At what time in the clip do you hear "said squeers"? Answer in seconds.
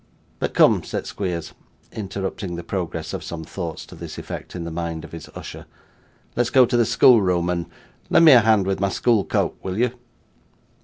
0.83-1.53